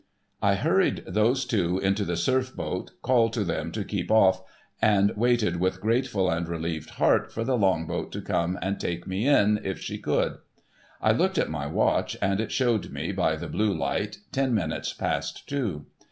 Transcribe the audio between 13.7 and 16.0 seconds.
light, ten minutes past two.